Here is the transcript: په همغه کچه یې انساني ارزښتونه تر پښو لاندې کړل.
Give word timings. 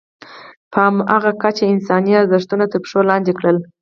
په 0.71 0.79
همغه 0.87 1.31
کچه 1.41 1.63
یې 1.65 1.71
انساني 1.73 2.13
ارزښتونه 2.21 2.65
تر 2.71 2.79
پښو 2.83 2.99
لاندې 3.09 3.31
کړل. 3.37 3.57